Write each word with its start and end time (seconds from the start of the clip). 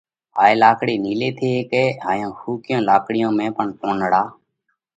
هائي 0.37 0.55
لاڪڙئِي 0.61 0.95
نِيلئِي 1.05 1.29
ٿي 1.37 1.47
هيڪئه۔ 1.55 1.83
هائيون 2.05 2.31
ۿُوڪِيون 2.39 2.81
لاڪڙِيون 2.89 3.31
۾ 3.39 3.45
پڻ 3.57 3.67
پونَڙا 3.79 4.21